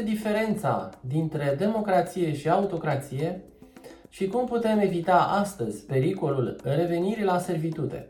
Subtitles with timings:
[0.00, 3.42] este diferența dintre democrație și autocrație
[4.08, 8.08] și cum putem evita astăzi pericolul revenirii la servitute?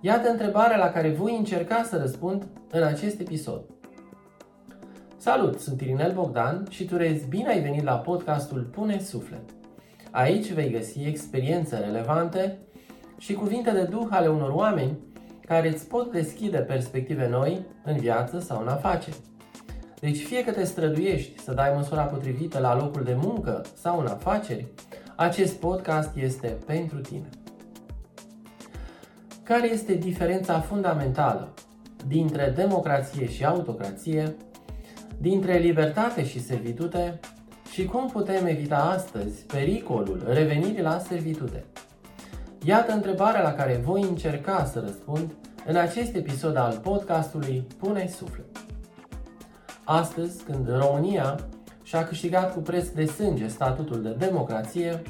[0.00, 3.62] Iată întrebarea la care voi încerca să răspund în acest episod.
[5.16, 9.50] Salut, sunt Irinel Bogdan și tu urez bine ai venit la podcastul Pune Suflet.
[10.10, 12.58] Aici vei găsi experiențe relevante
[13.18, 14.98] și cuvinte de duh ale unor oameni
[15.46, 19.16] care îți pot deschide perspective noi în viață sau în afaceri.
[20.02, 24.06] Deci fie că te străduiești să dai măsura potrivită la locul de muncă sau în
[24.06, 24.66] afaceri,
[25.16, 27.28] acest podcast este pentru tine.
[29.42, 31.54] Care este diferența fundamentală
[32.06, 34.36] dintre democrație și autocrație,
[35.18, 37.20] dintre libertate și servitute
[37.72, 41.64] și cum putem evita astăzi pericolul revenirii la servitute?
[42.64, 45.32] Iată întrebarea la care voi încerca să răspund
[45.66, 48.61] în acest episod al podcastului Pune Suflet.
[49.84, 51.36] Astăzi, când România
[51.82, 55.02] și-a câștigat cu preț de sânge statutul de democrație,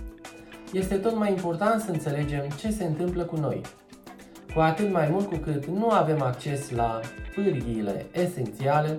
[0.72, 3.60] este tot mai important să înțelegem ce se întâmplă cu noi.
[4.54, 7.00] Cu atât mai mult cu cât nu avem acces la
[7.34, 8.98] pârghiile esențiale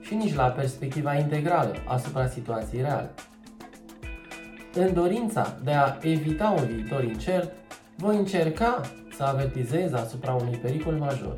[0.00, 3.10] și nici la perspectiva integrală asupra situației reale.
[4.74, 7.52] În dorința de a evita un viitor incert,
[7.96, 8.80] voi încerca
[9.16, 11.36] să avertizez asupra unui pericol major,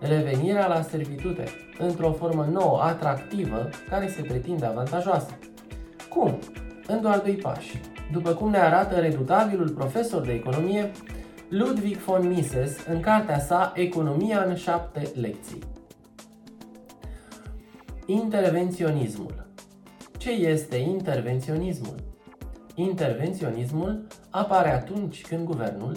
[0.00, 1.44] revenirea la servitute,
[1.78, 5.38] într-o formă nouă, atractivă, care se pretinde avantajoasă.
[6.08, 6.38] Cum?
[6.86, 7.80] În doar doi pași.
[8.12, 10.90] După cum ne arată redutabilul profesor de economie
[11.48, 15.62] Ludwig von Mises în cartea sa Economia în șapte lecții.
[18.06, 19.46] Intervenționismul.
[20.18, 21.94] Ce este intervenționismul?
[22.74, 25.96] Intervenționismul apare atunci când guvernul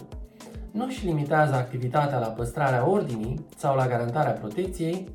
[0.74, 5.08] nu își limitează activitatea la păstrarea ordinii sau la garantarea protecției,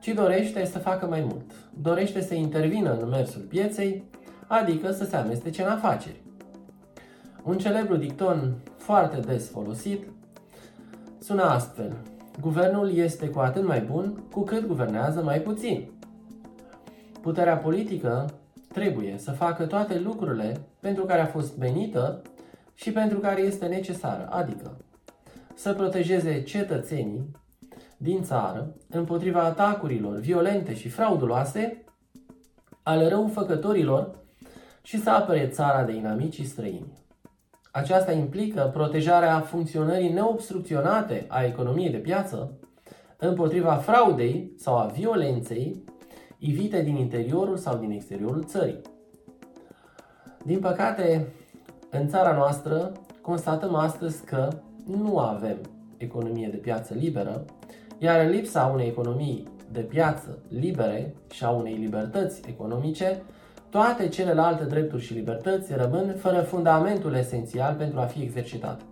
[0.00, 1.50] ci dorește să facă mai mult.
[1.82, 4.04] Dorește să intervină în mersul pieței,
[4.46, 6.22] adică să se amestece în afaceri.
[7.42, 10.02] Un celebru dicton foarte des folosit
[11.18, 11.96] sună astfel.
[12.40, 15.90] Guvernul este cu atât mai bun cu cât guvernează mai puțin.
[17.20, 18.26] Puterea politică
[18.72, 22.22] trebuie să facă toate lucrurile pentru care a fost venită
[22.74, 24.76] și pentru care este necesară, adică
[25.54, 27.30] să protejeze cetățenii
[27.96, 31.84] din țară împotriva atacurilor violente și frauduloase
[32.82, 34.18] ale răufăcătorilor
[34.82, 37.02] și să apere țara de inamicii străini.
[37.70, 42.58] Aceasta implică protejarea funcționării neobstrucționate a economiei de piață
[43.16, 45.84] împotriva fraudei sau a violenței
[46.38, 48.80] ivite din interiorul sau din exteriorul țării.
[50.44, 51.32] Din păcate,
[51.98, 54.48] în țara noastră constatăm astăzi că
[54.86, 55.56] nu avem
[55.96, 57.44] economie de piață liberă,
[57.98, 63.22] iar în lipsa unei economii de piață libere și a unei libertăți economice,
[63.70, 68.82] toate celelalte drepturi și libertăți rămân fără fundamentul esențial pentru a fi exercitate.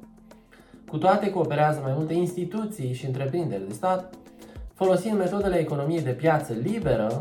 [0.89, 4.15] Cu toate cooperează mai multe instituții și întreprinderi de stat,
[4.75, 7.21] folosind metodele economiei de piață liberă,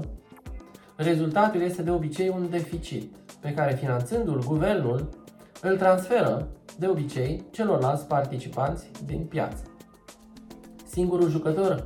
[0.96, 5.10] rezultatul este de obicei un deficit, pe care finanțându-l guvernul
[5.62, 9.64] îl transferă de obicei celorlalți participanți din piață.
[10.90, 11.84] Singurul jucător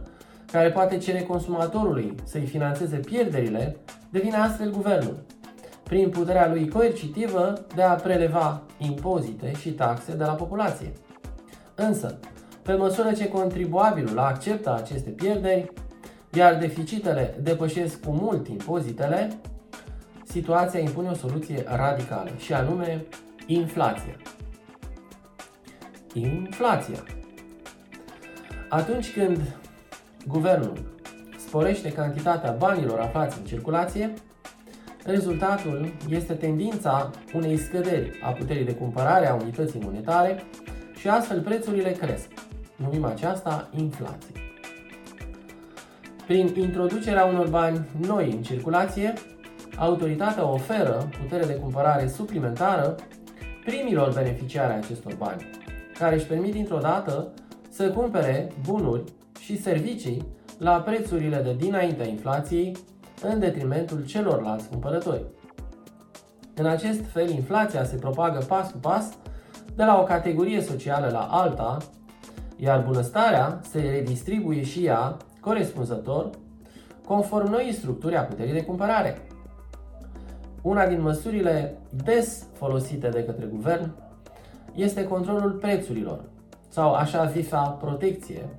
[0.51, 3.77] care poate cere consumatorului să-i financeze pierderile
[4.09, 5.23] devine astfel guvernul,
[5.83, 10.93] prin puterea lui coercitivă de a preleva impozite și taxe de la populație.
[11.75, 12.19] Însă,
[12.61, 15.71] pe măsură ce contribuabilul acceptă aceste pierderi,
[16.33, 19.37] iar deficitele depășesc cu mult impozitele,
[20.23, 23.05] situația impune o soluție radicală și anume
[23.45, 24.15] inflația.
[26.13, 27.03] Inflația.
[28.69, 29.57] Atunci când
[30.27, 30.95] guvernul
[31.37, 34.13] sporește cantitatea banilor aflați în circulație,
[35.03, 40.43] rezultatul este tendința unei scăderi a puterii de cumpărare a unității monetare
[40.99, 42.27] și astfel prețurile cresc.
[42.75, 44.33] Numim aceasta inflație.
[46.25, 49.13] Prin introducerea unor bani noi în circulație,
[49.77, 52.95] autoritatea oferă putere de cumpărare suplimentară
[53.65, 55.49] primilor beneficiari ai acestor bani,
[55.97, 57.31] care își permit dintr-o dată
[57.69, 59.03] să cumpere bunuri
[59.39, 60.27] și servicii
[60.57, 62.75] la prețurile de dinaintea inflației
[63.21, 65.23] în detrimentul celorlalți cumpărători.
[66.55, 69.09] În acest fel, inflația se propagă pas cu pas
[69.75, 71.77] de la o categorie socială la alta,
[72.55, 76.29] iar bunăstarea se redistribuie și ea corespunzător
[77.05, 79.27] conform noii structuri a puterii de cumpărare.
[80.65, 83.91] Una din măsurile des folosite de către guvern
[84.73, 86.23] este controlul prețurilor
[86.67, 88.49] sau așa zisa protecție,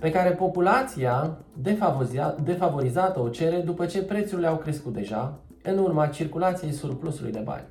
[0.00, 1.36] pe care populația
[2.42, 7.66] defavorizată o cere după ce prețurile au crescut deja în urma circulației surplusului de bani.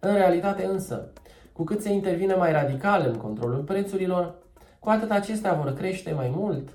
[0.00, 1.12] În realitate însă,
[1.52, 4.34] cu cât se intervine mai radical în controlul prețurilor,
[4.78, 6.68] cu atât acestea vor crește mai mult,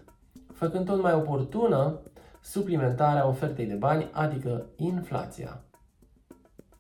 [0.53, 1.99] făcând tot mai oportună
[2.41, 5.63] suplimentarea ofertei de bani, adică inflația.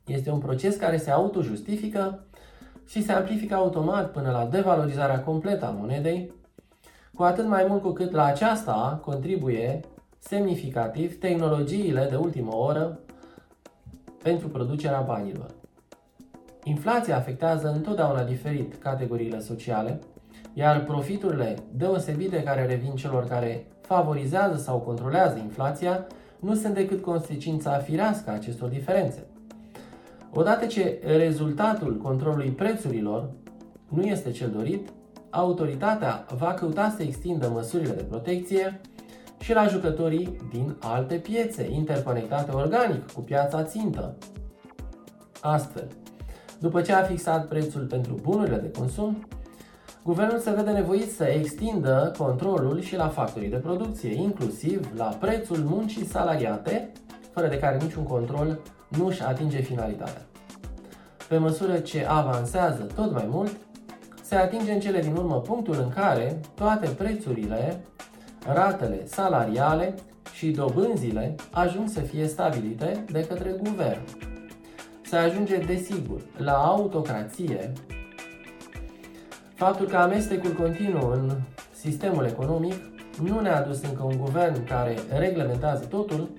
[0.09, 2.23] Este un proces care se autojustifică
[2.87, 6.33] și se amplifică automat până la devalorizarea completă a monedei,
[7.13, 9.79] cu atât mai mult cu cât la aceasta contribuie
[10.19, 12.99] semnificativ tehnologiile de ultimă oră
[14.23, 15.49] pentru producerea banilor.
[16.63, 19.99] Inflația afectează întotdeauna diferit categoriile sociale,
[20.53, 26.07] iar profiturile deosebite care revin celor care favorizează sau controlează inflația
[26.39, 29.28] nu sunt decât consecința firească a acestor diferențe.
[30.33, 33.29] Odată ce rezultatul controlului prețurilor
[33.87, 34.89] nu este cel dorit,
[35.29, 38.81] autoritatea va căuta să extindă măsurile de protecție
[39.39, 44.15] și la jucătorii din alte piețe interconectate organic cu piața țintă.
[45.41, 45.87] Astfel,
[46.59, 49.27] după ce a fixat prețul pentru bunurile de consum,
[50.03, 55.57] guvernul se vede nevoit să extindă controlul și la factorii de producție, inclusiv la prețul
[55.57, 56.91] muncii salariate,
[57.31, 58.59] fără de care niciun control
[58.97, 60.21] nu își atinge finalitatea.
[61.27, 63.51] Pe măsură ce avansează tot mai mult,
[64.21, 67.81] se atinge în cele din urmă punctul în care toate prețurile,
[68.45, 69.95] ratele salariale
[70.33, 74.01] și dobânzile ajung să fie stabilite de către guvern.
[75.01, 77.73] Se ajunge, desigur, la autocrație.
[79.55, 81.31] Faptul că amestecul continuu în
[81.71, 82.73] sistemul economic
[83.23, 86.29] nu ne-a adus încă un guvern care reglementează totul,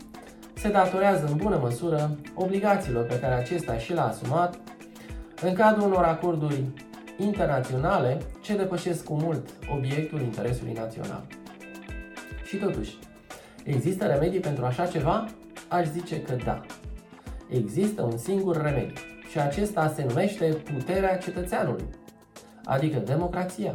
[0.61, 4.59] se datorează în bună măsură obligațiilor pe care acesta și le-a asumat
[5.43, 6.65] în cadrul unor acorduri
[7.19, 11.27] internaționale ce depășesc cu mult obiectul interesului național.
[12.45, 12.99] Și totuși,
[13.65, 15.27] există remedii pentru așa ceva?
[15.69, 16.61] Aș zice că da.
[17.49, 18.95] Există un singur remediu
[19.31, 21.85] și acesta se numește puterea cetățeanului,
[22.65, 23.75] adică democrația.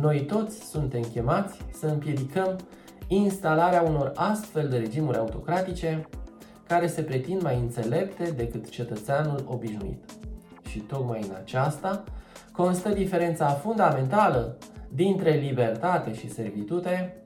[0.00, 2.58] Noi toți suntem chemați să împiedicăm
[3.08, 6.08] instalarea unor astfel de regimuri autocratice
[6.66, 10.04] care se pretind mai înțelepte decât cetățeanul obișnuit.
[10.68, 12.04] Și tocmai în aceasta
[12.52, 14.58] constă diferența fundamentală
[14.88, 17.22] dintre libertate și servitute,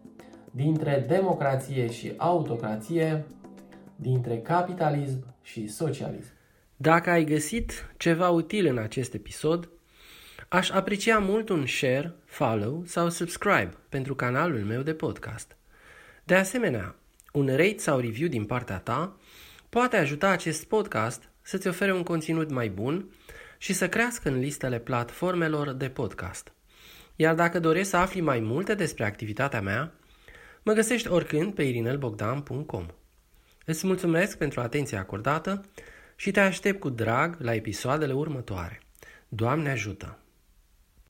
[0.51, 3.25] dintre democrație și autocrație,
[3.97, 6.33] dintre capitalism și socialism.
[6.77, 9.71] Dacă ai găsit ceva util în acest episod,
[10.49, 15.57] aș aprecia mult un share, follow sau subscribe pentru canalul meu de podcast.
[16.25, 16.95] De asemenea,
[17.33, 19.17] un rate sau review din partea ta
[19.69, 23.15] poate ajuta acest podcast să-ți ofere un conținut mai bun
[23.59, 26.53] și să crească în listele platformelor de podcast.
[27.17, 29.93] Iar dacă dorești să afli mai multe despre activitatea mea,
[30.63, 32.87] mă găsești oricând pe irinelbogdan.com.
[33.65, 35.65] Îți mulțumesc pentru atenția acordată
[36.17, 38.81] și te aștept cu drag la episoadele următoare.
[39.29, 40.22] Doamne ajută!